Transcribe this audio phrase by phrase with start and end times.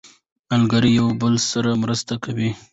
[0.49, 2.49] ملګري یو بل سره مرسته کوي